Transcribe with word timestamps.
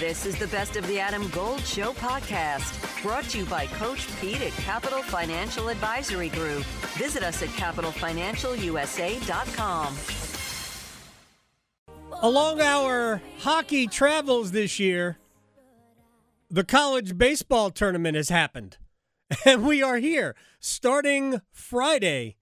This 0.00 0.24
is 0.24 0.38
the 0.38 0.46
Best 0.46 0.76
of 0.76 0.86
the 0.86 0.98
Adam 0.98 1.28
Gold 1.28 1.60
Show 1.60 1.92
podcast, 1.92 3.02
brought 3.02 3.24
to 3.24 3.40
you 3.40 3.44
by 3.44 3.66
Coach 3.66 4.08
Pete 4.18 4.40
at 4.40 4.52
Capital 4.52 5.02
Financial 5.02 5.68
Advisory 5.68 6.30
Group. 6.30 6.62
Visit 6.96 7.22
us 7.22 7.42
at 7.42 7.50
capitalfinancialusa.com. 7.50 9.96
Along 12.22 12.62
our 12.62 13.20
hockey 13.40 13.86
travels 13.86 14.52
this 14.52 14.80
year, 14.80 15.18
the 16.48 16.64
college 16.64 17.18
baseball 17.18 17.70
tournament 17.70 18.16
has 18.16 18.30
happened. 18.30 18.78
And 19.44 19.66
we 19.66 19.82
are 19.82 19.98
here 19.98 20.34
starting 20.60 21.42
Friday, 21.52 22.36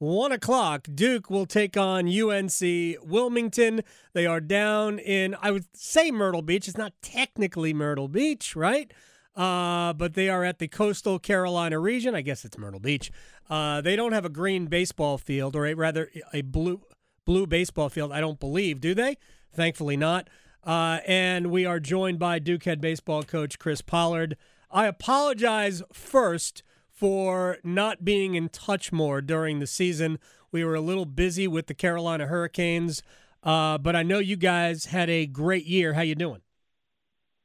1 0.00 0.32
o'clock. 0.32 0.88
Duke 0.94 1.28
will 1.28 1.44
take 1.44 1.76
on 1.76 2.08
UNC 2.08 2.96
Wilmington. 3.02 3.82
They 4.14 4.24
are 4.24 4.40
down 4.40 4.98
in, 4.98 5.36
I 5.42 5.50
would 5.50 5.66
say 5.74 6.10
Myrtle 6.10 6.40
Beach. 6.40 6.66
It's 6.66 6.78
not 6.78 6.94
technically 7.02 7.74
Myrtle 7.74 8.08
Beach, 8.08 8.56
right? 8.56 8.90
Uh, 9.36 9.92
but 9.92 10.14
they 10.14 10.30
are 10.30 10.42
at 10.42 10.58
the 10.58 10.68
coastal 10.68 11.18
Carolina 11.18 11.78
region. 11.78 12.14
I 12.14 12.22
guess 12.22 12.46
it's 12.46 12.56
Myrtle 12.56 12.80
Beach. 12.80 13.12
Uh, 13.50 13.82
they 13.82 13.94
don't 13.94 14.12
have 14.12 14.24
a 14.24 14.30
green 14.30 14.66
baseball 14.66 15.18
field, 15.18 15.54
or 15.54 15.66
a, 15.66 15.74
rather 15.74 16.10
a 16.32 16.40
blue 16.42 16.80
blue 17.26 17.46
baseball 17.46 17.90
field. 17.90 18.10
I 18.10 18.20
don't 18.20 18.40
believe, 18.40 18.80
do 18.80 18.94
they? 18.94 19.18
Thankfully 19.52 19.98
not. 19.98 20.28
Uh, 20.64 21.00
and 21.06 21.50
we 21.50 21.66
are 21.66 21.78
joined 21.78 22.18
by 22.18 22.38
Duke 22.38 22.64
head 22.64 22.80
baseball 22.80 23.22
coach 23.22 23.58
Chris 23.58 23.82
Pollard. 23.82 24.36
I 24.70 24.86
apologize 24.86 25.82
first 25.92 26.62
for 27.00 27.56
not 27.64 28.04
being 28.04 28.34
in 28.34 28.50
touch 28.50 28.92
more 28.92 29.22
during 29.22 29.58
the 29.58 29.66
season. 29.66 30.18
We 30.52 30.62
were 30.66 30.74
a 30.74 30.82
little 30.82 31.06
busy 31.06 31.48
with 31.48 31.66
the 31.66 31.72
Carolina 31.72 32.26
Hurricanes, 32.26 33.02
uh, 33.42 33.78
but 33.78 33.96
I 33.96 34.02
know 34.02 34.18
you 34.18 34.36
guys 34.36 34.84
had 34.84 35.08
a 35.08 35.24
great 35.24 35.64
year. 35.64 35.94
How 35.94 36.02
you 36.02 36.14
doing? 36.14 36.42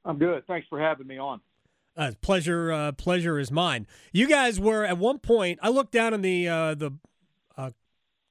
I'm 0.03 0.17
good. 0.17 0.45
Thanks 0.45 0.67
for 0.67 0.77
having 0.77 1.07
me 1.07 1.17
on. 1.17 1.39
Uh, 1.95 2.11
pleasure, 2.19 2.73
uh, 2.73 2.91
pleasure 2.91 3.39
is 3.39 3.49
mine. 3.49 3.87
You 4.11 4.27
guys 4.27 4.59
were 4.59 4.83
at 4.83 4.97
one 4.97 5.19
point. 5.19 5.59
I 5.61 5.69
looked 5.69 5.93
down 5.93 6.13
in 6.13 6.21
the 6.21 6.49
uh, 6.49 6.75
the 6.75 6.91
uh, 7.57 7.71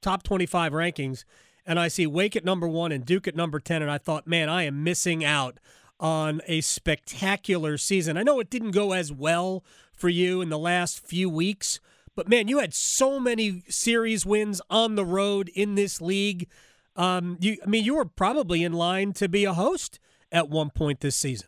top 0.03 0.21
25 0.21 0.73
rankings, 0.73 1.23
and 1.65 1.79
I 1.79 1.87
see 1.87 2.05
Wake 2.05 2.35
at 2.35 2.45
number 2.45 2.67
one 2.67 2.91
and 2.91 3.03
Duke 3.03 3.27
at 3.27 3.35
number 3.35 3.59
10, 3.59 3.81
and 3.81 3.89
I 3.89 3.97
thought, 3.97 4.27
man, 4.27 4.47
I 4.47 4.61
am 4.63 4.83
missing 4.83 5.25
out 5.25 5.57
on 5.99 6.41
a 6.47 6.61
spectacular 6.61 7.77
season. 7.77 8.17
I 8.17 8.23
know 8.23 8.39
it 8.39 8.49
didn't 8.49 8.71
go 8.71 8.91
as 8.91 9.11
well 9.11 9.63
for 9.93 10.09
you 10.09 10.41
in 10.41 10.49
the 10.49 10.59
last 10.59 11.05
few 11.05 11.29
weeks, 11.29 11.79
but 12.15 12.27
man, 12.27 12.47
you 12.47 12.59
had 12.59 12.73
so 12.73 13.19
many 13.19 13.63
series 13.67 14.25
wins 14.25 14.61
on 14.69 14.95
the 14.95 15.05
road 15.05 15.49
in 15.53 15.75
this 15.75 16.01
league. 16.01 16.47
Um, 16.95 17.37
you, 17.39 17.57
I 17.65 17.69
mean, 17.69 17.83
you 17.83 17.95
were 17.95 18.05
probably 18.05 18.63
in 18.63 18.73
line 18.73 19.13
to 19.13 19.27
be 19.27 19.45
a 19.45 19.53
host 19.53 19.99
at 20.31 20.49
one 20.49 20.69
point 20.69 21.01
this 21.01 21.15
season. 21.15 21.47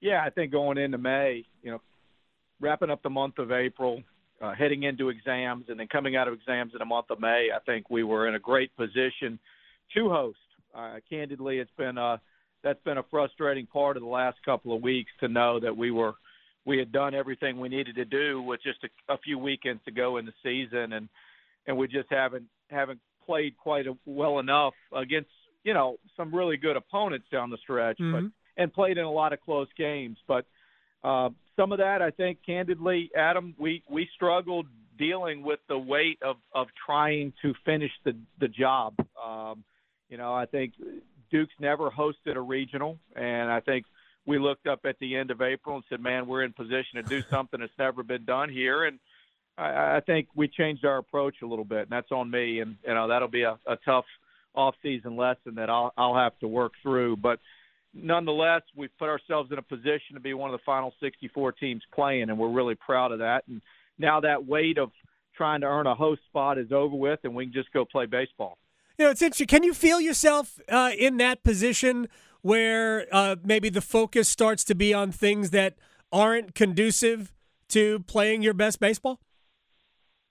Yeah, 0.00 0.22
I 0.24 0.30
think 0.30 0.52
going 0.52 0.78
into 0.78 0.98
May, 0.98 1.44
you 1.62 1.72
know, 1.72 1.80
wrapping 2.60 2.90
up 2.90 3.02
the 3.02 3.10
month 3.10 3.38
of 3.38 3.50
April, 3.50 4.02
uh, 4.40 4.54
heading 4.54 4.84
into 4.84 5.08
exams, 5.08 5.64
and 5.68 5.80
then 5.80 5.88
coming 5.88 6.14
out 6.14 6.28
of 6.28 6.34
exams 6.34 6.72
in 6.72 6.78
the 6.78 6.84
month 6.84 7.06
of 7.10 7.18
May, 7.18 7.48
I 7.54 7.58
think 7.66 7.90
we 7.90 8.04
were 8.04 8.28
in 8.28 8.36
a 8.36 8.38
great 8.38 8.74
position 8.76 9.38
to 9.94 10.08
host. 10.08 10.38
Uh, 10.72 10.96
candidly, 11.10 11.58
it's 11.58 11.70
been 11.76 11.98
a 11.98 12.20
that's 12.62 12.82
been 12.84 12.98
a 12.98 13.04
frustrating 13.04 13.66
part 13.66 13.96
of 13.96 14.02
the 14.02 14.08
last 14.08 14.38
couple 14.44 14.74
of 14.74 14.82
weeks 14.82 15.10
to 15.20 15.28
know 15.28 15.60
that 15.60 15.76
we 15.76 15.90
were 15.90 16.14
we 16.64 16.78
had 16.78 16.92
done 16.92 17.14
everything 17.14 17.58
we 17.58 17.68
needed 17.68 17.96
to 17.96 18.04
do 18.04 18.42
with 18.42 18.62
just 18.62 18.78
a, 18.84 19.14
a 19.14 19.18
few 19.18 19.38
weekends 19.38 19.82
to 19.86 19.90
go 19.90 20.18
in 20.18 20.26
the 20.26 20.32
season, 20.42 20.92
and 20.92 21.08
and 21.66 21.76
we 21.76 21.88
just 21.88 22.08
haven't 22.10 22.44
haven't 22.70 23.00
played 23.24 23.56
quite 23.56 23.86
a, 23.86 23.96
well 24.04 24.38
enough 24.38 24.74
against 24.94 25.30
you 25.64 25.74
know 25.74 25.96
some 26.16 26.34
really 26.34 26.56
good 26.56 26.76
opponents 26.76 27.26
down 27.32 27.50
the 27.50 27.58
stretch, 27.58 27.98
mm-hmm. 27.98 28.26
but 28.26 28.62
and 28.62 28.72
played 28.72 28.98
in 28.98 29.04
a 29.04 29.10
lot 29.10 29.32
of 29.32 29.40
close 29.40 29.68
games. 29.76 30.18
But 30.26 30.44
uh, 31.04 31.30
some 31.56 31.72
of 31.72 31.78
that, 31.78 32.02
I 32.02 32.10
think, 32.10 32.38
candidly, 32.44 33.10
Adam, 33.16 33.54
we 33.58 33.82
we 33.88 34.08
struggled 34.14 34.66
dealing 34.98 35.42
with 35.42 35.60
the 35.68 35.78
weight 35.78 36.18
of 36.22 36.36
of 36.52 36.66
trying 36.84 37.32
to 37.42 37.54
finish 37.64 37.92
the 38.04 38.14
the 38.40 38.48
job. 38.48 38.94
Um, 39.24 39.64
you 40.10 40.16
know, 40.16 40.34
I 40.34 40.46
think 40.46 40.72
Duke's 41.30 41.54
never 41.60 41.90
hosted 41.90 42.36
a 42.36 42.40
regional, 42.40 42.98
and 43.16 43.50
I 43.50 43.60
think 43.60 43.86
we 44.26 44.38
looked 44.38 44.66
up 44.66 44.80
at 44.84 44.98
the 44.98 45.16
end 45.16 45.30
of 45.30 45.40
April 45.40 45.76
and 45.76 45.84
said, 45.88 46.00
"Man, 46.00 46.26
we're 46.26 46.42
in 46.42 46.52
position 46.52 46.96
to 46.96 47.02
do 47.02 47.22
something 47.30 47.60
that's 47.60 47.72
never 47.78 48.02
been 48.02 48.24
done 48.24 48.50
here." 48.50 48.84
And 48.84 48.98
I, 49.56 49.96
I 49.96 50.00
think 50.04 50.28
we 50.34 50.48
changed 50.48 50.84
our 50.84 50.98
approach 50.98 51.36
a 51.42 51.46
little 51.46 51.64
bit, 51.64 51.82
and 51.82 51.90
that's 51.90 52.12
on 52.12 52.30
me. 52.30 52.60
And 52.60 52.76
you 52.86 52.94
know, 52.94 53.08
that'll 53.08 53.28
be 53.28 53.42
a, 53.42 53.58
a 53.66 53.76
tough 53.84 54.04
off-season 54.54 55.16
lesson 55.16 55.54
that 55.56 55.70
I'll 55.70 55.92
I'll 55.96 56.16
have 56.16 56.38
to 56.40 56.48
work 56.48 56.72
through. 56.82 57.16
But 57.16 57.40
nonetheless, 57.94 58.62
we've 58.76 58.96
put 58.98 59.08
ourselves 59.08 59.50
in 59.52 59.58
a 59.58 59.62
position 59.62 60.14
to 60.14 60.20
be 60.20 60.34
one 60.34 60.52
of 60.52 60.58
the 60.58 60.64
final 60.64 60.92
64 61.00 61.52
teams 61.52 61.82
playing, 61.94 62.30
and 62.30 62.38
we're 62.38 62.50
really 62.50 62.74
proud 62.74 63.12
of 63.12 63.20
that. 63.20 63.44
And 63.48 63.62
now 63.98 64.20
that 64.20 64.46
weight 64.46 64.78
of 64.78 64.90
trying 65.36 65.60
to 65.60 65.66
earn 65.66 65.86
a 65.86 65.94
host 65.94 66.20
spot 66.28 66.58
is 66.58 66.72
over 66.72 66.94
with, 66.94 67.20
and 67.24 67.34
we 67.34 67.46
can 67.46 67.52
just 67.52 67.72
go 67.72 67.84
play 67.84 68.06
baseball. 68.06 68.58
You 68.98 69.04
know, 69.04 69.10
it's 69.12 69.22
interesting. 69.22 69.46
Can 69.46 69.62
you 69.62 69.74
feel 69.74 70.00
yourself 70.00 70.58
uh, 70.68 70.90
in 70.98 71.18
that 71.18 71.44
position 71.44 72.08
where 72.42 73.06
uh, 73.12 73.36
maybe 73.44 73.68
the 73.68 73.80
focus 73.80 74.28
starts 74.28 74.64
to 74.64 74.74
be 74.74 74.92
on 74.92 75.12
things 75.12 75.50
that 75.50 75.76
aren't 76.10 76.56
conducive 76.56 77.32
to 77.68 78.00
playing 78.00 78.42
your 78.42 78.54
best 78.54 78.80
baseball? 78.80 79.20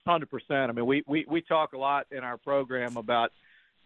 Hundred 0.05 0.29
percent. 0.29 0.69
I 0.69 0.71
mean, 0.71 0.85
we, 0.85 1.03
we 1.07 1.25
we 1.29 1.41
talk 1.41 1.73
a 1.73 1.77
lot 1.77 2.07
in 2.11 2.19
our 2.19 2.37
program 2.37 2.97
about 2.97 3.31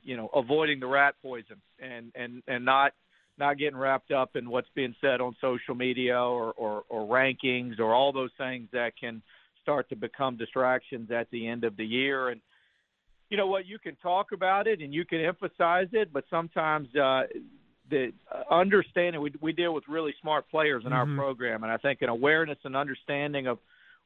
you 0.04 0.18
know 0.18 0.30
avoiding 0.34 0.80
the 0.80 0.88
rat 0.88 1.16
poison 1.22 1.62
and 1.80 2.12
and 2.16 2.44
and 2.48 2.66
not 2.66 2.94
not 3.38 3.58
getting 3.58 3.78
wrapped 3.78 4.12
up 4.12 4.36
in 4.36 4.50
what's 4.50 4.70
being 4.76 4.96
said 5.02 5.20
on 5.20 5.36
social 5.42 5.74
media 5.74 6.20
or, 6.20 6.52
or, 6.52 6.84
or 6.90 7.08
rankings 7.08 7.80
or 7.80 7.94
all 7.94 8.12
those 8.12 8.30
things 8.38 8.68
that 8.72 8.94
can 9.00 9.22
start 9.62 9.90
to 9.90 9.96
become 9.96 10.38
distractions 10.38 11.10
at 11.12 11.30
the 11.32 11.48
end 11.48 11.64
of 11.64 11.76
the 11.76 11.86
year. 11.86 12.30
And 12.30 12.42
you 13.32 13.38
know 13.38 13.48
what? 13.48 13.66
You 13.66 13.80
can 13.80 13.96
talk 13.96 14.34
about 14.34 14.68
it 14.68 14.82
and 14.82 14.94
you 14.94 15.06
can 15.06 15.22
emphasize 15.22 15.88
it, 15.94 16.12
but 16.12 16.26
sometimes 16.30 16.94
uh, 16.96 17.24
the 17.90 18.12
understanding 18.52 19.22
we 19.22 19.34
we 19.42 19.54
deal 19.54 19.74
with 19.74 19.86
really 19.88 20.14
smart 20.22 20.52
players 20.52 20.84
in 20.86 20.92
mm-hmm. 20.92 21.12
our 21.12 21.18
program, 21.18 21.64
and 21.64 21.72
I 21.72 21.78
think 21.78 22.02
an 22.02 22.10
awareness 22.10 22.58
and 22.66 22.76
understanding 22.76 23.48
of 23.48 23.58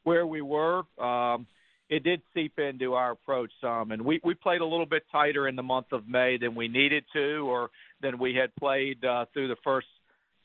where 0.03 0.25
we 0.27 0.41
were. 0.41 0.83
Um, 0.99 1.47
it 1.89 2.03
did 2.03 2.21
seep 2.33 2.57
into 2.57 2.93
our 2.93 3.11
approach 3.11 3.51
some, 3.59 3.91
and 3.91 4.03
we 4.03 4.21
we 4.23 4.35
played 4.35 4.61
a 4.61 4.65
little 4.65 4.85
bit 4.85 5.03
tighter 5.11 5.47
in 5.47 5.55
the 5.55 5.63
month 5.63 5.87
of 5.91 6.07
May 6.07 6.37
than 6.37 6.53
we 6.53 6.67
needed 6.67 7.03
to, 7.13 7.49
or 7.49 7.71
than 8.01 8.19
we 8.19 8.35
had 8.35 8.55
played 8.55 9.03
uh, 9.03 9.25
through 9.33 9.47
the 9.47 9.57
first 9.63 9.87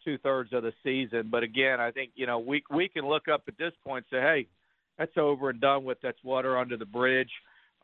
two 0.04 0.16
thirds 0.18 0.54
of 0.54 0.62
the 0.62 0.72
season. 0.82 1.28
But 1.30 1.42
again, 1.42 1.80
I 1.80 1.90
think 1.90 2.12
you 2.14 2.26
know 2.26 2.38
we 2.38 2.62
we 2.70 2.88
can 2.88 3.06
look 3.06 3.28
up 3.28 3.42
at 3.46 3.58
this 3.58 3.72
point 3.84 4.06
and 4.10 4.18
say, 4.18 4.22
hey, 4.22 4.46
that's 4.98 5.18
over 5.18 5.50
and 5.50 5.60
done 5.60 5.84
with. 5.84 5.98
That's 6.02 6.22
water 6.24 6.56
under 6.56 6.78
the 6.78 6.86
bridge 6.86 7.30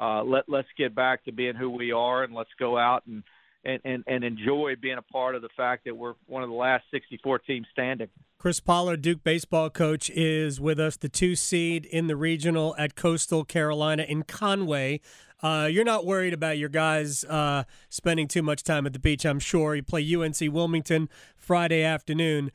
uh, 0.01 0.23
let 0.23 0.45
let's 0.49 0.69
get 0.77 0.95
back 0.95 1.25
to 1.25 1.33
being 1.33 1.55
who 1.55 1.71
we 1.71 1.93
are 1.93 2.23
and 2.23 2.35
let's 2.35 2.51
go 2.59 2.77
out 2.77 3.05
and, 3.07 3.23
and, 3.65 3.81
and, 3.85 4.05
and 4.07 4.25
enjoy 4.25 4.75
being 4.81 4.99
a 4.99 5.03
part 5.03 5.35
of 5.35 5.43
the 5.43 5.49
fact 5.57 5.85
that 5.85 5.97
we're 5.97 6.15
one 6.27 6.43
of 6.43 6.49
the 6.49 6.55
last 6.55 6.85
64 6.91 7.41
teams 7.41 7.67
standing. 7.73 8.09
Chris 8.39 8.61
Pollard, 8.61 9.03
Duke 9.03 9.25
baseball 9.25 9.71
coach, 9.71 10.11
is 10.11 10.61
with 10.61 10.79
us, 10.79 10.97
the 10.97 11.09
two 11.09 11.35
seed 11.35 11.87
in 11.87 12.07
the 12.07 12.17
regional 12.17 12.77
at 12.79 12.95
Coastal 12.95 13.45
Carolina 13.45 14.03
in 14.03 14.23
Conway. 14.23 15.01
Uh, 15.43 15.69
you're 15.71 15.85
not 15.85 16.07
worried 16.07 16.33
about 16.33 16.59
your 16.59 16.69
guys 16.69 17.25
uh, 17.25 17.65
spending 17.89 18.29
too 18.29 18.43
much 18.43 18.63
time 18.63 18.87
at 18.87 18.93
the 18.93 18.99
beach, 18.99 19.25
I'm 19.25 19.39
sure. 19.39 19.75
You 19.75 19.83
play 19.83 20.15
UNC 20.15 20.39
Wilmington 20.41 21.09
Friday 21.37 21.83
afternoon. 21.83 22.51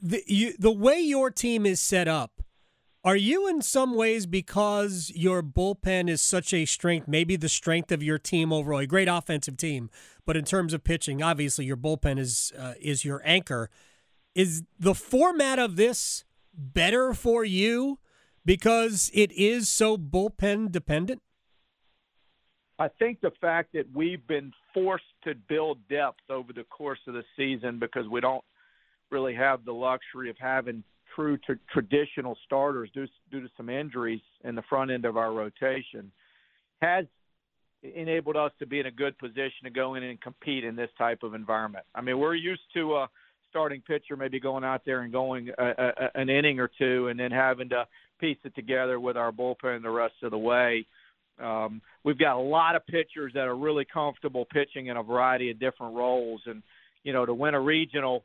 The, 0.00 0.22
you, 0.26 0.54
the 0.58 0.72
way 0.72 1.00
your 1.00 1.30
team 1.30 1.66
is 1.66 1.80
set 1.80 2.08
up, 2.08 2.42
are 3.04 3.16
you 3.16 3.48
in 3.48 3.62
some 3.62 3.96
ways 3.96 4.26
because 4.26 5.10
your 5.14 5.42
bullpen 5.42 6.08
is 6.08 6.22
such 6.22 6.54
a 6.54 6.64
strength, 6.64 7.08
maybe 7.08 7.34
the 7.34 7.48
strength 7.48 7.90
of 7.90 8.02
your 8.02 8.18
team 8.18 8.52
overall, 8.52 8.78
a 8.78 8.86
great 8.86 9.08
offensive 9.08 9.56
team, 9.56 9.90
but 10.24 10.36
in 10.36 10.44
terms 10.44 10.72
of 10.72 10.84
pitching, 10.84 11.22
obviously 11.22 11.64
your 11.64 11.76
bullpen 11.76 12.18
is 12.18 12.52
uh, 12.58 12.74
is 12.80 13.04
your 13.04 13.20
anchor. 13.24 13.70
Is 14.34 14.62
the 14.78 14.94
format 14.94 15.58
of 15.58 15.76
this 15.76 16.24
better 16.54 17.12
for 17.12 17.44
you 17.44 17.98
because 18.44 19.10
it 19.12 19.32
is 19.32 19.68
so 19.68 19.96
bullpen 19.96 20.70
dependent? 20.70 21.22
I 22.78 22.88
think 22.88 23.20
the 23.20 23.32
fact 23.40 23.72
that 23.74 23.86
we've 23.94 24.26
been 24.26 24.52
forced 24.72 25.04
to 25.24 25.34
build 25.34 25.78
depth 25.88 26.22
over 26.30 26.52
the 26.52 26.64
course 26.64 26.98
of 27.06 27.14
the 27.14 27.24
season 27.36 27.78
because 27.78 28.08
we 28.08 28.20
don't 28.20 28.44
really 29.10 29.34
have 29.34 29.64
the 29.64 29.72
luxury 29.72 30.30
of 30.30 30.36
having 30.38 30.82
true 31.14 31.38
to 31.46 31.58
traditional 31.72 32.36
starters 32.44 32.90
due, 32.94 33.06
due 33.30 33.40
to 33.40 33.48
some 33.56 33.68
injuries 33.68 34.20
in 34.44 34.54
the 34.54 34.62
front 34.62 34.90
end 34.90 35.04
of 35.04 35.16
our 35.16 35.32
rotation 35.32 36.10
has 36.80 37.06
enabled 37.82 38.36
us 38.36 38.52
to 38.58 38.66
be 38.66 38.80
in 38.80 38.86
a 38.86 38.90
good 38.90 39.18
position 39.18 39.64
to 39.64 39.70
go 39.70 39.94
in 39.94 40.02
and 40.02 40.20
compete 40.20 40.64
in 40.64 40.76
this 40.76 40.90
type 40.96 41.22
of 41.22 41.34
environment. 41.34 41.84
I 41.94 42.00
mean, 42.00 42.18
we're 42.18 42.34
used 42.34 42.62
to 42.74 42.96
a 42.96 43.08
starting 43.50 43.82
pitcher 43.86 44.16
maybe 44.16 44.40
going 44.40 44.64
out 44.64 44.82
there 44.86 45.02
and 45.02 45.12
going 45.12 45.50
a, 45.58 45.64
a, 45.64 45.92
an 46.14 46.30
inning 46.30 46.58
or 46.58 46.70
two 46.78 47.08
and 47.08 47.18
then 47.18 47.30
having 47.30 47.68
to 47.68 47.86
piece 48.20 48.38
it 48.44 48.54
together 48.54 49.00
with 49.00 49.16
our 49.16 49.32
bullpen 49.32 49.82
the 49.82 49.90
rest 49.90 50.14
of 50.22 50.30
the 50.30 50.38
way. 50.38 50.86
Um, 51.42 51.82
we've 52.04 52.18
got 52.18 52.36
a 52.36 52.40
lot 52.40 52.76
of 52.76 52.86
pitchers 52.86 53.32
that 53.34 53.48
are 53.48 53.56
really 53.56 53.84
comfortable 53.84 54.46
pitching 54.52 54.86
in 54.86 54.96
a 54.96 55.02
variety 55.02 55.50
of 55.50 55.58
different 55.58 55.94
roles, 55.96 56.40
and 56.46 56.62
you 57.04 57.12
know, 57.12 57.26
to 57.26 57.34
win 57.34 57.54
a 57.54 57.60
regional 57.60 58.22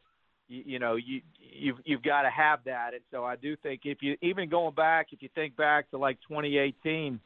you, 0.48 0.64
you 0.66 0.80
know 0.80 0.96
you 0.96 1.22
you've 1.40 1.78
you've 1.86 2.04
got 2.04 2.24
to 2.24 2.30
have 2.30 2.60
that. 2.66 2.94
And 2.94 3.04
so 3.12 3.24
I 3.24 3.36
do 3.36 3.56
think 3.58 3.82
if 3.86 4.00
you 4.02 4.18
even 4.22 4.50
going 4.50 4.74
back, 4.76 5.08
if 5.12 5.22
you 5.22 5.30
think 5.36 5.56
back 5.56 5.90
to 5.92 5.98
like 5.98 6.18
2018 6.28 7.20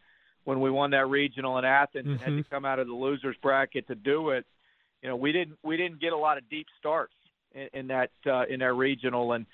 when 0.44 0.60
we 0.60 0.72
won 0.72 0.92
that 0.92 1.08
regional 1.08 1.58
in 1.60 1.66
Athens 1.66 2.06
mm-hmm. 2.06 2.12
and 2.12 2.20
had 2.20 2.26
to 2.26 2.32
mm-hmm. 2.32 2.54
come 2.54 2.66
out 2.66 2.80
of 2.80 2.88
the 2.88 2.94
losers 2.94 3.36
bracket 3.42 3.88
to 3.88 3.96
do 3.96 4.30
it, 4.30 4.46
you 5.02 5.10
know 5.10 5.16
we 5.16 5.32
didn't 5.32 5.58
we 5.64 5.78
didn't 5.78 6.00
get 6.00 6.14
a 6.14 6.18
lot 6.18 6.38
of 6.38 6.50
deep 6.50 6.68
starts 6.80 7.14
in, 7.54 7.68
in 7.74 7.88
that 7.88 8.12
uh, 8.26 8.46
in 8.50 8.60
that 8.60 8.74
regional 8.74 9.34
and 9.34 9.46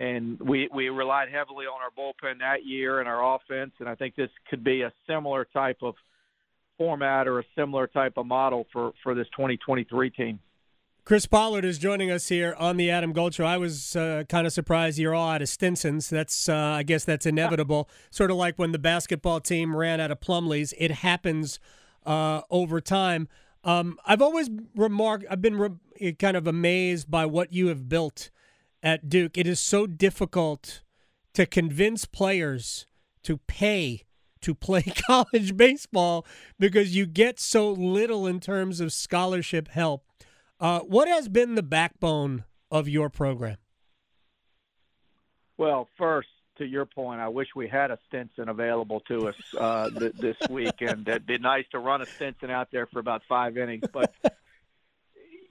and 0.00 0.40
we 0.40 0.68
we 0.74 0.88
relied 0.88 1.28
heavily 1.30 1.66
on 1.66 1.80
our 1.80 1.90
bullpen 1.90 2.40
that 2.40 2.64
year 2.64 3.00
and 3.00 3.08
our 3.08 3.36
offense 3.36 3.72
and 3.80 3.88
I 3.88 3.94
think 3.94 4.16
this 4.16 4.30
could 4.50 4.64
be 4.64 4.82
a 4.82 4.92
similar 5.06 5.44
type 5.44 5.78
of 5.82 5.94
format 6.76 7.28
or 7.28 7.38
a 7.38 7.44
similar 7.56 7.86
type 7.86 8.14
of 8.16 8.26
model 8.26 8.66
for 8.72 8.92
for 9.02 9.14
this 9.14 9.26
2023 9.36 10.10
team. 10.10 10.40
Chris 11.04 11.26
Pollard 11.26 11.66
is 11.66 11.76
joining 11.76 12.10
us 12.10 12.28
here 12.28 12.56
on 12.58 12.78
the 12.78 12.90
Adam 12.90 13.12
Gold 13.12 13.34
Show. 13.34 13.44
I 13.44 13.58
was 13.58 13.94
uh, 13.94 14.24
kind 14.26 14.46
of 14.46 14.54
surprised 14.54 14.98
you're 14.98 15.14
all 15.14 15.28
out 15.28 15.42
of 15.42 15.48
Stinsons. 15.48 16.08
That's, 16.08 16.48
uh, 16.48 16.56
I 16.56 16.82
guess, 16.82 17.04
that's 17.04 17.26
inevitable. 17.26 17.90
sort 18.10 18.30
of 18.30 18.38
like 18.38 18.58
when 18.58 18.72
the 18.72 18.78
basketball 18.78 19.40
team 19.40 19.76
ran 19.76 20.00
out 20.00 20.10
of 20.10 20.20
Plumleys. 20.20 20.72
It 20.78 20.90
happens 20.90 21.60
uh, 22.06 22.40
over 22.50 22.80
time. 22.80 23.28
Um, 23.64 23.98
I've 24.06 24.22
always 24.22 24.48
remarked, 24.74 25.26
I've 25.30 25.42
been 25.42 25.58
re- 25.58 26.12
kind 26.14 26.38
of 26.38 26.46
amazed 26.46 27.10
by 27.10 27.26
what 27.26 27.52
you 27.52 27.66
have 27.66 27.86
built 27.86 28.30
at 28.82 29.10
Duke. 29.10 29.36
It 29.36 29.46
is 29.46 29.60
so 29.60 29.86
difficult 29.86 30.80
to 31.34 31.44
convince 31.44 32.06
players 32.06 32.86
to 33.24 33.36
pay 33.46 34.04
to 34.40 34.54
play 34.54 34.82
college 35.06 35.54
baseball 35.54 36.24
because 36.58 36.96
you 36.96 37.04
get 37.04 37.38
so 37.38 37.70
little 37.72 38.26
in 38.26 38.40
terms 38.40 38.80
of 38.80 38.90
scholarship 38.90 39.68
help. 39.68 40.04
Uh, 40.64 40.80
what 40.80 41.08
has 41.08 41.28
been 41.28 41.56
the 41.56 41.62
backbone 41.62 42.42
of 42.70 42.88
your 42.88 43.10
program? 43.10 43.58
Well, 45.58 45.90
first, 45.98 46.28
to 46.56 46.64
your 46.64 46.86
point, 46.86 47.20
I 47.20 47.28
wish 47.28 47.48
we 47.54 47.68
had 47.68 47.90
a 47.90 47.98
Stinson 48.08 48.48
available 48.48 49.00
to 49.00 49.28
us 49.28 49.34
uh, 49.58 49.90
th- 49.90 50.14
this 50.14 50.38
weekend. 50.48 51.06
It'd 51.06 51.26
be 51.26 51.36
nice 51.36 51.66
to 51.72 51.78
run 51.78 52.00
a 52.00 52.06
Stinson 52.06 52.50
out 52.50 52.68
there 52.72 52.86
for 52.86 52.98
about 52.98 53.20
five 53.28 53.58
innings. 53.58 53.84
But, 53.92 54.14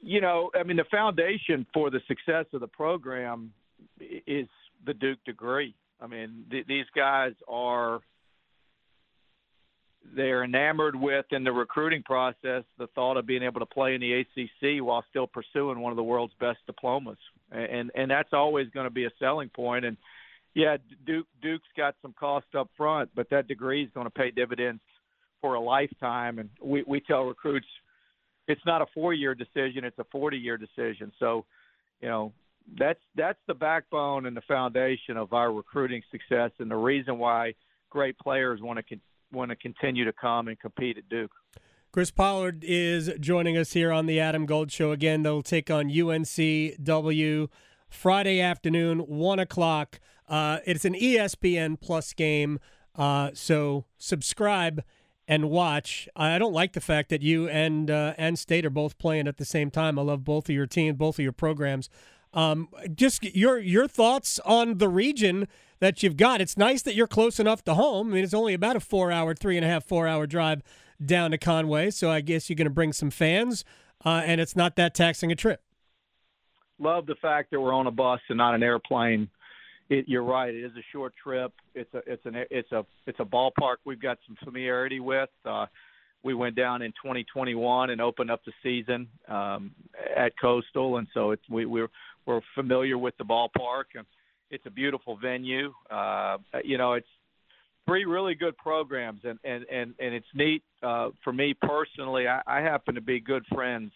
you 0.01 0.19
know, 0.19 0.49
I 0.55 0.63
mean, 0.63 0.77
the 0.77 0.83
foundation 0.85 1.67
for 1.75 1.91
the 1.91 2.01
success 2.07 2.47
of 2.51 2.59
the 2.59 2.67
program 2.67 3.53
is 3.99 4.47
the 4.83 4.95
Duke 4.95 5.23
degree. 5.25 5.75
I 6.01 6.07
mean, 6.07 6.45
th- 6.49 6.65
these 6.65 6.87
guys 6.95 7.33
are 7.47 8.01
they're 10.15 10.43
enamored 10.43 10.95
with 10.95 11.25
in 11.31 11.43
the 11.43 11.51
recruiting 11.51 12.03
process 12.03 12.63
the 12.77 12.87
thought 12.93 13.17
of 13.17 13.25
being 13.25 13.43
able 13.43 13.59
to 13.59 13.65
play 13.65 13.95
in 13.95 14.01
the 14.01 14.13
ACC 14.21 14.83
while 14.83 15.03
still 15.09 15.27
pursuing 15.27 15.79
one 15.79 15.91
of 15.91 15.97
the 15.97 16.03
world's 16.03 16.33
best 16.39 16.59
diplomas, 16.65 17.17
and 17.51 17.91
and 17.95 18.11
that's 18.11 18.33
always 18.33 18.67
going 18.69 18.85
to 18.85 18.91
be 18.91 19.05
a 19.05 19.11
selling 19.19 19.49
point. 19.49 19.85
And 19.85 19.97
yeah, 20.53 20.77
Duke 21.05 21.27
Duke's 21.41 21.67
got 21.75 21.95
some 22.01 22.13
cost 22.19 22.47
up 22.57 22.69
front, 22.77 23.09
but 23.15 23.29
that 23.29 23.47
degree 23.47 23.83
is 23.83 23.89
going 23.93 24.05
to 24.05 24.11
pay 24.11 24.31
dividends 24.31 24.81
for 25.41 25.55
a 25.55 25.61
lifetime. 25.61 26.39
And 26.39 26.49
we 26.61 26.83
we 26.85 26.99
tell 26.99 27.23
recruits 27.23 27.67
it's 28.47 28.65
not 28.65 28.81
a 28.81 28.85
four 28.93 29.13
year 29.13 29.33
decision; 29.33 29.83
it's 29.83 29.99
a 29.99 30.05
forty 30.11 30.37
year 30.37 30.57
decision. 30.57 31.11
So, 31.19 31.45
you 32.01 32.09
know. 32.09 32.33
That's 32.79 32.99
that's 33.17 33.39
the 33.45 33.53
backbone 33.53 34.25
and 34.25 34.37
the 34.37 34.41
foundation 34.47 35.17
of 35.17 35.33
our 35.33 35.51
recruiting 35.51 36.01
success, 36.09 36.49
and 36.59 36.71
the 36.71 36.77
reason 36.77 37.17
why 37.17 37.55
great 37.89 38.17
players 38.17 38.61
want 38.61 38.77
to 38.77 38.83
want 39.33 39.49
to 39.49 39.55
continue 39.55 40.05
to 40.05 40.13
come 40.13 40.47
and 40.47 40.59
compete 40.59 40.97
at 40.97 41.09
Duke. 41.09 41.31
Chris 41.91 42.09
Pollard 42.09 42.63
is 42.63 43.11
joining 43.19 43.55
us 43.55 43.73
here 43.73 43.91
on 43.91 44.07
the 44.07 44.19
Adam 44.19 44.45
Gold 44.45 44.71
Show 44.71 44.91
again. 44.91 45.21
They'll 45.21 45.43
take 45.43 45.69
on 45.69 45.89
UNCW 45.89 47.49
Friday 47.87 48.41
afternoon, 48.41 48.99
one 48.99 49.37
o'clock. 49.37 49.99
Uh, 50.27 50.57
it's 50.65 50.85
an 50.85 50.95
ESPN 50.95 51.79
Plus 51.79 52.13
game, 52.13 52.59
uh, 52.95 53.29
so 53.35 53.85
subscribe 53.97 54.83
and 55.27 55.49
watch. 55.49 56.09
I 56.15 56.39
don't 56.39 56.53
like 56.53 56.73
the 56.73 56.81
fact 56.81 57.09
that 57.09 57.21
you 57.21 57.47
and 57.47 57.89
uh, 57.89 58.13
and 58.17 58.37
State 58.39 58.65
are 58.65 58.71
both 58.71 58.97
playing 58.97 59.27
at 59.27 59.37
the 59.37 59.45
same 59.45 59.69
time. 59.69 59.99
I 59.99 60.01
love 60.01 60.23
both 60.23 60.49
of 60.49 60.55
your 60.55 60.65
teams, 60.67 60.97
both 60.97 61.19
of 61.19 61.23
your 61.23 61.31
programs. 61.31 61.89
Um, 62.33 62.69
just 62.95 63.23
your 63.23 63.59
your 63.59 63.87
thoughts 63.87 64.39
on 64.45 64.79
the 64.79 64.89
region 64.89 65.47
that 65.79 66.01
you've 66.01 66.17
got. 66.17 66.41
It's 66.41 66.57
nice 66.57 66.81
that 66.83 66.95
you're 66.95 67.07
close 67.07 67.39
enough 67.39 67.63
to 67.65 67.73
home. 67.73 68.09
I 68.09 68.15
mean, 68.15 68.23
it's 68.23 68.33
only 68.33 68.53
about 68.53 68.75
a 68.75 68.79
four 68.79 69.11
hour, 69.11 69.35
three 69.35 69.57
and 69.57 69.65
a 69.65 69.69
half, 69.69 69.83
four 69.85 70.07
hour 70.07 70.25
drive 70.25 70.63
down 71.03 71.31
to 71.31 71.37
Conway. 71.37 71.91
So 71.91 72.09
I 72.09 72.21
guess 72.21 72.49
you're 72.49 72.55
going 72.55 72.65
to 72.65 72.71
bring 72.73 72.93
some 72.93 73.11
fans, 73.11 73.63
uh, 74.05 74.23
and 74.25 74.39
it's 74.39 74.55
not 74.55 74.75
that 74.77 74.95
taxing 74.95 75.31
a 75.31 75.35
trip. 75.35 75.61
Love 76.79 77.05
the 77.05 77.15
fact 77.15 77.51
that 77.51 77.59
we're 77.59 77.73
on 77.73 77.87
a 77.87 77.91
bus 77.91 78.19
and 78.29 78.37
not 78.37 78.55
an 78.55 78.63
airplane. 78.63 79.29
It, 79.89 80.05
you're 80.07 80.23
right. 80.23 80.53
It 80.53 80.63
is 80.63 80.71
a 80.71 80.83
short 80.91 81.13
trip. 81.21 81.53
It's 81.75 81.93
a 81.93 82.01
it's 82.07 82.25
an 82.25 82.35
it's 82.49 82.71
a 82.71 82.85
it's 83.05 83.19
a 83.19 83.25
ballpark 83.25 83.75
we've 83.85 84.01
got 84.01 84.17
some 84.25 84.37
familiarity 84.43 84.99
with. 84.99 85.29
Uh, 85.45 85.67
we 86.23 86.33
went 86.33 86.55
down 86.55 86.81
in 86.81 86.91
2021 86.91 87.89
and 87.89 88.01
opened 88.01 88.31
up 88.31 88.41
the 88.45 88.53
season 88.63 89.07
um, 89.27 89.71
at 90.15 90.33
Coastal, 90.39 90.97
and 90.97 91.07
so 91.13 91.31
it's 91.31 91.43
we 91.49 91.65
we're 91.65 91.89
we're 92.25 92.41
familiar 92.55 92.97
with 92.97 93.15
the 93.17 93.25
ballpark. 93.25 93.85
And, 93.95 94.05
it's 94.53 94.65
a 94.67 94.71
beautiful 94.71 95.17
venue. 95.17 95.73
Uh, 95.89 96.37
you 96.63 96.77
know, 96.77 96.93
it's 96.93 97.07
three 97.87 98.05
really 98.05 98.35
good 98.35 98.55
programs, 98.57 99.21
and 99.23 99.39
and 99.43 99.65
and 99.71 99.95
and 99.99 100.13
it's 100.13 100.27
neat 100.35 100.63
uh, 100.83 101.09
for 101.23 101.33
me 101.33 101.55
personally. 101.59 102.27
I, 102.27 102.41
I 102.45 102.61
happen 102.61 102.95
to 102.95 103.01
be 103.01 103.19
good 103.19 103.43
friends 103.53 103.91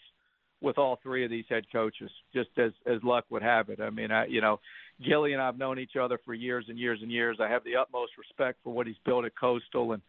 with 0.60 0.80
all 0.80 1.00
three 1.04 1.24
of 1.24 1.30
these 1.30 1.46
head 1.48 1.66
coaches, 1.72 2.10
just 2.34 2.50
as 2.58 2.72
as 2.88 2.98
luck 3.04 3.26
would 3.30 3.44
have 3.44 3.70
it. 3.70 3.80
I 3.80 3.92
mean, 3.92 4.12
I 4.12 4.26
you 4.26 4.42
know, 4.42 4.60
Gilly 5.06 5.34
and 5.34 5.42
I've 5.42 5.60
known 5.60 5.78
each 5.78 5.96
other 5.96 6.20
for 6.26 6.34
years 6.34 6.66
and 6.70 6.80
years 6.80 7.00
and 7.04 7.12
years. 7.12 7.38
I 7.40 7.48
have 7.50 7.64
the 7.64 7.76
utmost 7.76 8.14
respect 8.18 8.58
for 8.64 8.74
what 8.74 8.88
he's 8.88 8.98
built 9.06 9.26
at 9.26 9.38
Coastal, 9.40 9.92
and 9.92 10.02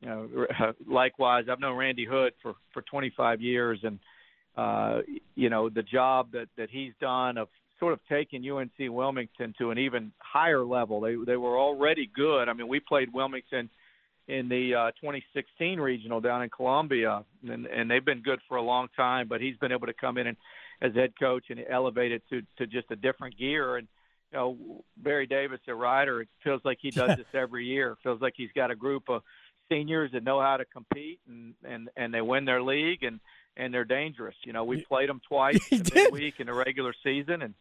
you 0.00 0.08
know, 0.08 0.46
likewise, 0.86 1.44
I've 1.50 1.60
known 1.60 1.76
Randy 1.76 2.04
Hood 2.04 2.32
for 2.42 2.54
for 2.72 2.82
25 2.82 3.40
years, 3.40 3.80
and 3.82 3.98
uh, 4.56 5.02
you 5.34 5.50
know, 5.50 5.68
the 5.68 5.82
job 5.82 6.32
that 6.32 6.48
that 6.56 6.70
he's 6.70 6.92
done 7.00 7.38
of 7.38 7.48
sort 7.78 7.92
of 7.92 8.00
taken 8.08 8.48
UNC 8.48 8.72
Wilmington 8.78 9.54
to 9.58 9.70
an 9.70 9.78
even 9.78 10.12
higher 10.18 10.64
level. 10.64 11.00
They 11.00 11.16
they 11.26 11.36
were 11.36 11.58
already 11.58 12.10
good. 12.14 12.48
I 12.48 12.52
mean, 12.52 12.68
we 12.68 12.80
played 12.80 13.12
Wilmington 13.12 13.70
in 14.28 14.48
the 14.48 14.74
uh, 14.74 14.90
2016 15.00 15.78
regional 15.78 16.20
down 16.20 16.42
in 16.42 16.50
Columbia, 16.50 17.24
and 17.48 17.66
and 17.66 17.90
they've 17.90 18.04
been 18.04 18.22
good 18.22 18.40
for 18.48 18.56
a 18.56 18.62
long 18.62 18.88
time. 18.96 19.28
But 19.28 19.40
he's 19.40 19.56
been 19.56 19.72
able 19.72 19.86
to 19.86 19.94
come 19.94 20.18
in 20.18 20.26
and 20.28 20.36
as 20.82 20.94
head 20.94 21.12
coach 21.18 21.44
and 21.50 21.60
elevate 21.70 22.12
it 22.12 22.22
to 22.30 22.42
to 22.58 22.66
just 22.66 22.90
a 22.90 22.96
different 22.96 23.38
gear. 23.38 23.76
And 23.76 23.88
you 24.32 24.38
know, 24.38 24.84
Barry 24.96 25.26
Davis 25.26 25.60
at 25.68 25.76
Rider, 25.76 26.22
it 26.22 26.28
feels 26.42 26.60
like 26.64 26.78
he 26.80 26.90
does 26.90 27.16
this 27.16 27.26
every 27.34 27.66
year. 27.66 27.92
It 27.92 27.98
feels 28.02 28.20
like 28.20 28.34
he's 28.36 28.50
got 28.54 28.70
a 28.70 28.76
group 28.76 29.04
of 29.08 29.22
seniors 29.68 30.12
that 30.12 30.24
know 30.24 30.40
how 30.40 30.56
to 30.56 30.64
compete 30.64 31.20
and 31.28 31.54
and 31.64 31.88
and 31.96 32.12
they 32.12 32.20
win 32.20 32.44
their 32.44 32.62
league 32.62 33.02
and 33.02 33.20
and 33.56 33.72
they're 33.72 33.84
dangerous. 33.84 34.34
You 34.44 34.52
know, 34.52 34.64
we 34.64 34.84
played 34.84 35.08
them 35.08 35.20
twice 35.28 35.68
the 35.70 36.10
week 36.12 36.34
in 36.38 36.46
the 36.46 36.54
regular 36.54 36.94
season, 37.02 37.42
and 37.42 37.54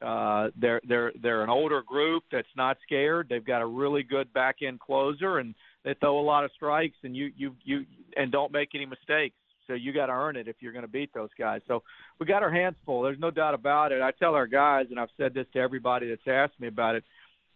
uh, 0.00 0.50
they're 0.56 0.80
they're 0.86 1.12
they're 1.20 1.42
an 1.42 1.50
older 1.50 1.82
group 1.82 2.24
that's 2.30 2.48
not 2.56 2.76
scared. 2.82 3.28
They've 3.28 3.44
got 3.44 3.62
a 3.62 3.66
really 3.66 4.02
good 4.02 4.32
back 4.32 4.56
end 4.62 4.80
closer, 4.80 5.38
and 5.38 5.54
they 5.84 5.94
throw 5.94 6.18
a 6.18 6.22
lot 6.22 6.44
of 6.44 6.50
strikes, 6.54 6.96
and 7.02 7.16
you 7.16 7.30
you 7.36 7.54
you 7.64 7.84
and 8.16 8.32
don't 8.32 8.52
make 8.52 8.70
any 8.74 8.86
mistakes. 8.86 9.36
So 9.68 9.74
you 9.74 9.92
got 9.92 10.06
to 10.06 10.12
earn 10.12 10.36
it 10.36 10.48
if 10.48 10.56
you're 10.60 10.72
going 10.72 10.84
to 10.84 10.90
beat 10.90 11.14
those 11.14 11.30
guys. 11.38 11.60
So 11.68 11.84
we 12.18 12.26
got 12.26 12.42
our 12.42 12.50
hands 12.50 12.74
full. 12.84 13.02
There's 13.02 13.18
no 13.20 13.30
doubt 13.30 13.54
about 13.54 13.92
it. 13.92 14.02
I 14.02 14.10
tell 14.10 14.34
our 14.34 14.48
guys, 14.48 14.86
and 14.90 14.98
I've 14.98 15.08
said 15.16 15.34
this 15.34 15.46
to 15.52 15.60
everybody 15.60 16.08
that's 16.08 16.26
asked 16.26 16.58
me 16.60 16.66
about 16.66 16.96
it. 16.96 17.04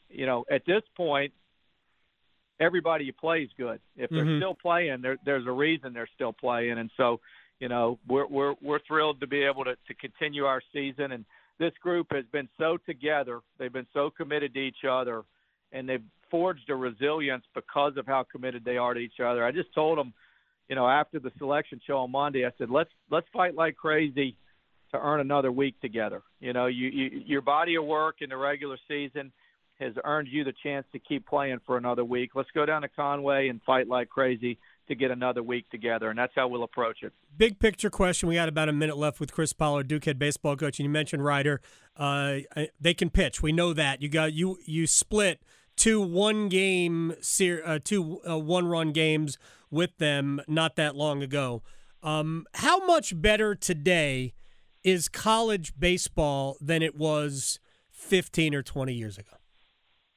You 0.09 0.25
know, 0.25 0.45
at 0.49 0.65
this 0.67 0.83
point, 0.97 1.33
everybody 2.61 3.05
you 3.05 3.13
play 3.13 3.41
is 3.43 3.51
good. 3.57 3.81
If 3.97 4.11
they're 4.11 4.25
mm-hmm. 4.25 4.41
still 4.41 4.55
playing, 4.55 5.03
there, 5.03 5.17
there's 5.25 5.47
a 5.47 5.53
reason 5.53 5.93
they're 5.93 6.09
still 6.15 6.33
playing, 6.33 6.79
and 6.79 6.91
so 6.97 7.21
you 7.61 7.69
know 7.69 7.99
we're 8.09 8.27
we're 8.27 8.55
we're 8.63 8.81
thrilled 8.87 9.21
to 9.21 9.27
be 9.27 9.43
able 9.43 9.65
to 9.65 9.77
to 9.89 9.95
continue 9.95 10.45
our 10.45 10.63
season. 10.73 11.13
And 11.13 11.25
this 11.59 11.73
group 11.83 12.09
has 12.11 12.25
been 12.33 12.49
so 12.59 12.79
together. 12.87 13.41
They've 13.59 13.73
been 13.73 13.87
so 13.95 14.11
committed 14.11 14.55
to 14.55 14.61
each 14.61 14.85
other 14.89 15.23
and 15.73 15.89
they've 15.89 16.03
forged 16.31 16.69
a 16.71 16.75
resilience 16.75 17.45
because 17.55 17.97
of 17.97 18.07
how 18.07 18.25
committed 18.31 18.65
they 18.65 18.77
are 18.77 18.95
to 18.95 19.01
each 19.01 19.21
other. 19.25 19.45
I 19.45 19.53
just 19.53 19.73
told 19.75 19.99
them 19.99 20.13
you 20.69 20.77
know 20.77 20.89
after 20.89 21.19
the 21.19 21.31
selection 21.39 21.81
show 21.87 21.99
on 21.99 22.11
monday 22.11 22.45
i 22.45 22.51
said 22.59 22.69
let's 22.71 22.91
let's 23.09 23.29
fight 23.33 23.55
like 23.55 23.77
crazy 23.77 24.37
to 24.91 24.99
earn 24.99 25.21
another 25.21 25.53
week 25.53 25.81
together. 25.81 26.23
You 26.41 26.53
know 26.53 26.67
you, 26.67 26.89
you 26.89 27.23
your 27.25 27.41
body 27.41 27.77
of 27.77 27.85
work 27.85 28.17
in 28.21 28.31
the 28.31 28.37
regular 28.37 28.79
season 28.89 29.33
has 29.79 29.93
earned 30.05 30.29
you 30.29 30.45
the 30.45 30.55
chance 30.63 30.87
to 30.93 30.99
keep 30.99 31.27
playing 31.27 31.61
for 31.67 31.77
another 31.77 32.05
week 32.05 32.31
let's 32.35 32.51
go 32.53 32.65
down 32.65 32.83
to 32.83 32.89
conway 32.89 33.49
and 33.49 33.61
fight 33.63 33.89
like 33.89 34.09
crazy 34.09 34.59
to 34.89 34.95
get 34.95 35.11
another 35.11 35.43
week 35.43 35.69
together, 35.71 36.11
and 36.11 36.19
that's 36.19 36.33
how 36.35 36.49
we'll 36.49 36.63
approach 36.63 37.03
it. 37.03 37.13
Big 37.37 37.59
picture 37.59 37.91
question. 37.91 38.29
We 38.29 38.37
got 38.37 38.49
about 38.49 38.69
a 38.69 38.73
minute 38.73 38.97
left 38.97 39.21
with 39.21 39.33
Chris 39.33 39.53
Pollard, 39.53 39.89
Duke 39.89 40.05
head 40.05 40.19
baseball 40.19 40.57
coach, 40.57 40.79
and 40.79 40.85
you 40.85 40.91
mentioned 40.91 41.25
Rider. 41.25 41.61
Uh, 41.97 42.39
they 42.81 42.95
can 42.95 43.11
pitch. 43.11 43.43
We 43.43 43.53
know 43.53 43.73
that. 43.73 44.03
You 44.03 44.09
got 44.09 44.33
you 44.33 44.59
you 44.65 44.87
split 44.87 45.43
two 45.77 46.01
one 46.01 46.49
game 46.49 47.15
uh, 47.65 47.79
two 47.83 48.21
uh, 48.29 48.39
one 48.39 48.69
run 48.69 48.93
games 48.93 49.39
with 49.71 49.99
them 49.99 50.41
not 50.47 50.77
that 50.77 50.95
long 50.95 51.23
ago. 51.23 51.63
Um, 52.03 52.47
how 52.55 52.87
much 52.87 53.21
better 53.21 53.55
today 53.55 54.35
is 54.85 55.09
college 55.09 55.73
baseball 55.77 56.57
than 56.61 56.83
it 56.83 56.97
was 56.97 57.59
15 57.91 58.55
or 58.55 58.63
20 58.63 58.93
years 58.93 59.19
ago? 59.19 59.36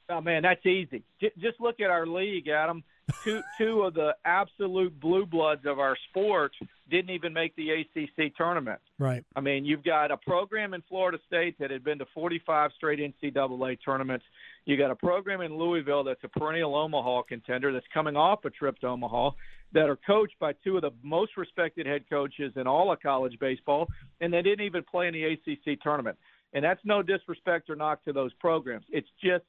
Oh 0.09 0.21
man, 0.21 0.41
that's 0.41 0.65
easy. 0.65 1.03
J- 1.21 1.31
just 1.39 1.59
look 1.59 1.79
at 1.79 1.89
our 1.89 2.07
league, 2.07 2.47
Adam. 2.47 2.83
Two 3.23 3.41
two 3.57 3.81
of 3.83 3.93
the 3.93 4.15
absolute 4.25 4.99
blue 4.99 5.25
bloods 5.25 5.65
of 5.65 5.79
our 5.79 5.95
sport 6.09 6.51
didn't 6.89 7.11
even 7.11 7.33
make 7.33 7.55
the 7.55 7.69
ACC 7.69 8.35
tournament. 8.35 8.79
Right. 8.97 9.23
I 9.35 9.41
mean, 9.41 9.65
you've 9.65 9.83
got 9.83 10.11
a 10.11 10.17
program 10.17 10.73
in 10.73 10.81
Florida 10.89 11.19
State 11.27 11.57
that 11.59 11.69
had 11.69 11.83
been 11.83 11.99
to 11.99 12.05
45 12.13 12.71
straight 12.75 12.99
NCAA 12.99 13.77
tournaments. 13.85 14.25
You 14.65 14.77
got 14.77 14.89
a 14.89 14.95
program 14.95 15.41
in 15.41 15.55
Louisville 15.57 16.03
that's 16.03 16.23
a 16.23 16.27
perennial 16.27 16.75
Omaha 16.75 17.23
contender 17.23 17.71
that's 17.71 17.85
coming 17.93 18.15
off 18.15 18.45
a 18.45 18.49
trip 18.49 18.79
to 18.79 18.87
Omaha 18.87 19.31
that 19.73 19.87
are 19.87 19.97
coached 19.97 20.37
by 20.39 20.53
two 20.63 20.77
of 20.77 20.81
the 20.81 20.91
most 21.03 21.37
respected 21.37 21.85
head 21.85 22.05
coaches 22.09 22.51
in 22.55 22.65
all 22.65 22.91
of 22.91 22.99
college 23.01 23.37
baseball, 23.39 23.87
and 24.19 24.33
they 24.33 24.41
didn't 24.41 24.65
even 24.65 24.83
play 24.83 25.07
in 25.07 25.13
the 25.13 25.23
ACC 25.23 25.79
tournament. 25.81 26.17
And 26.53 26.65
that's 26.65 26.81
no 26.83 27.03
disrespect 27.03 27.69
or 27.69 27.75
knock 27.75 28.03
to 28.05 28.13
those 28.13 28.33
programs. 28.33 28.85
It's 28.89 29.07
just 29.23 29.45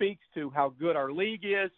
speaks 0.00 0.24
to 0.34 0.50
how 0.50 0.72
good 0.80 0.96
our 0.96 1.12
league 1.12 1.44
is 1.44 1.70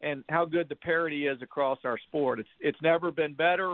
and 0.00 0.24
how 0.28 0.44
good 0.44 0.68
the 0.68 0.76
parity 0.76 1.26
is 1.26 1.40
across 1.42 1.78
our 1.84 1.98
sport. 2.08 2.40
It's 2.40 2.48
it's 2.60 2.80
never 2.82 3.10
been 3.10 3.34
better, 3.34 3.72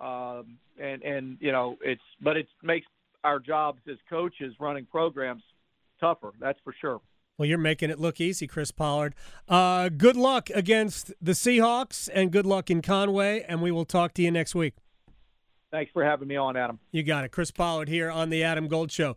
um, 0.00 0.58
and 0.80 1.02
and 1.02 1.36
you 1.40 1.52
know 1.52 1.76
it's 1.80 2.02
but 2.20 2.36
it 2.36 2.48
makes 2.62 2.86
our 3.22 3.38
jobs 3.38 3.80
as 3.90 3.96
coaches 4.10 4.54
running 4.58 4.86
programs 4.86 5.42
tougher. 6.00 6.32
That's 6.40 6.58
for 6.64 6.74
sure. 6.80 7.00
Well, 7.38 7.48
you're 7.48 7.58
making 7.58 7.90
it 7.90 7.98
look 7.98 8.20
easy, 8.20 8.46
Chris 8.46 8.70
Pollard. 8.70 9.14
Uh, 9.48 9.88
good 9.88 10.16
luck 10.16 10.50
against 10.50 11.12
the 11.20 11.32
Seahawks, 11.32 12.08
and 12.14 12.30
good 12.30 12.46
luck 12.46 12.70
in 12.70 12.80
Conway. 12.80 13.44
And 13.48 13.60
we 13.60 13.72
will 13.72 13.84
talk 13.84 14.14
to 14.14 14.22
you 14.22 14.30
next 14.30 14.54
week. 14.54 14.74
Thanks 15.72 15.90
for 15.90 16.04
having 16.04 16.28
me 16.28 16.36
on, 16.36 16.56
Adam. 16.56 16.78
You 16.92 17.02
got 17.02 17.24
it, 17.24 17.32
Chris 17.32 17.50
Pollard 17.50 17.88
here 17.88 18.08
on 18.08 18.30
the 18.30 18.44
Adam 18.44 18.68
Gold 18.68 18.92
Show. 18.92 19.16